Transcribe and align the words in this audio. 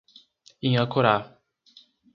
Inhacorá 0.67 1.15